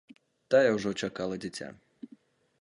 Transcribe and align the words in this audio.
Тая 0.53 0.69
ўжо 0.77 0.93
чакала 1.07 1.35
дзіця. 1.45 1.69